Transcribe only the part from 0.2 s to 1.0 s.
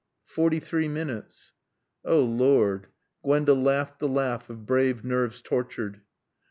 "Forty three